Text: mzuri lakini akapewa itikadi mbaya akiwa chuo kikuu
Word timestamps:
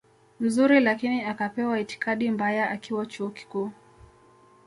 mzuri 0.39 0.79
lakini 0.79 1.21
akapewa 1.23 1.79
itikadi 1.79 2.31
mbaya 2.31 2.69
akiwa 2.69 3.05
chuo 3.05 3.29
kikuu 3.29 3.71